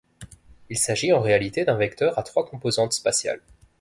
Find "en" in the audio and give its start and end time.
1.13-1.21